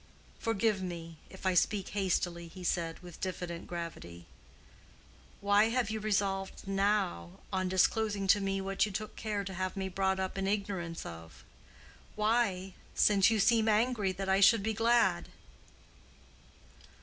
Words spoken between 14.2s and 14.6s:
I